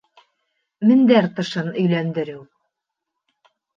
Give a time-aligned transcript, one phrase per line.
[0.91, 2.41] Мендәр тышын өйләндереү